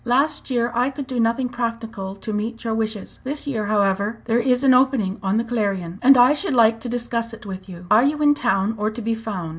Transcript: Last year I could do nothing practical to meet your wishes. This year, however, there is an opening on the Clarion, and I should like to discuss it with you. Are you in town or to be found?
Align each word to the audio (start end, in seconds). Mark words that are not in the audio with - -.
Last 0.03 0.49
year 0.49 0.71
I 0.73 0.89
could 0.89 1.05
do 1.05 1.19
nothing 1.19 1.47
practical 1.47 2.15
to 2.15 2.33
meet 2.33 2.63
your 2.63 2.73
wishes. 2.73 3.19
This 3.23 3.45
year, 3.45 3.67
however, 3.67 4.17
there 4.25 4.39
is 4.39 4.63
an 4.63 4.73
opening 4.73 5.19
on 5.21 5.37
the 5.37 5.43
Clarion, 5.43 5.99
and 6.01 6.17
I 6.17 6.33
should 6.33 6.55
like 6.55 6.79
to 6.79 6.89
discuss 6.89 7.33
it 7.33 7.45
with 7.45 7.69
you. 7.69 7.85
Are 7.91 8.03
you 8.03 8.19
in 8.23 8.33
town 8.33 8.73
or 8.79 8.89
to 8.89 8.99
be 9.01 9.13
found? 9.13 9.49